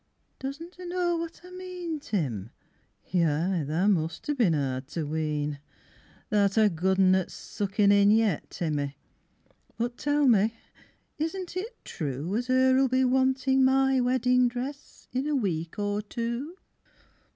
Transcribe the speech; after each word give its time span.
Doesn't 0.39 0.71
ter 0.77 0.85
know 0.85 1.15
what 1.15 1.41
I 1.43 1.51
mean, 1.51 1.99
Tim? 1.99 2.49
Yi, 3.05 3.21
Tha 3.21 3.87
must' 3.87 4.27
a' 4.29 4.33
been 4.33 4.53
hard 4.53 4.87
to 4.87 5.03
wean! 5.05 5.59
Tha'rt 6.31 6.57
a 6.57 6.69
good 6.69 6.97
un 6.97 7.13
at 7.13 7.29
suckin 7.29 7.91
in 7.91 8.09
yet, 8.09 8.49
Timmy; 8.49 8.97
But 9.77 9.99
tell 9.99 10.27
me, 10.27 10.55
isn't 11.19 11.55
it 11.55 11.77
true 11.85 12.35
As 12.35 12.49
'er'll 12.49 12.87
be 12.87 13.05
wantin' 13.05 13.63
my 13.63 14.01
weddin' 14.01 14.47
dress 14.47 15.07
In 15.13 15.27
a 15.27 15.35
week 15.35 15.77
or 15.77 16.01
two? 16.01 16.55